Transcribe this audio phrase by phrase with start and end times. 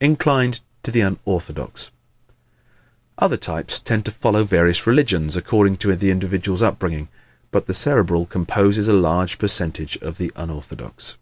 [0.00, 1.86] Inclined to be Unorthodox¶
[3.18, 7.08] Other types tend to follow various religions according to the individual's upbringing
[7.50, 11.16] but the Cerebral composes a large percentage of the unorthodox.